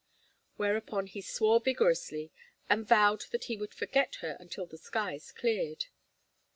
[0.57, 2.31] Whereupon he swore vigorously,
[2.67, 5.85] and vowed that he would forget her until the skies cleared.